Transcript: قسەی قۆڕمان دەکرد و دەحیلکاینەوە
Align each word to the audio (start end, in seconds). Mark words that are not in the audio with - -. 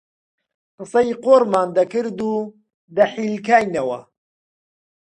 قسەی 0.77 1.09
قۆڕمان 1.23 1.69
دەکرد 1.77 2.19
و 2.29 2.33
دەحیلکاینەوە 2.95 3.99